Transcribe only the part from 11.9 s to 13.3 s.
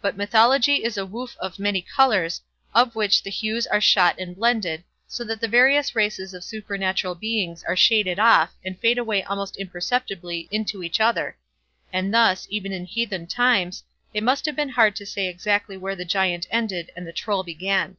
and thus, even in heathen